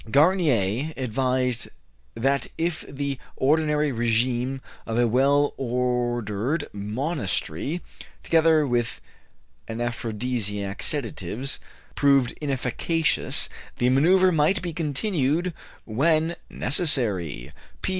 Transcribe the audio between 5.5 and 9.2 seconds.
ordered monastry, together with